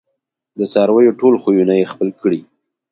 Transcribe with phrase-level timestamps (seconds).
[0.57, 2.39] د څارویو ټول خویونه یې خپل کړي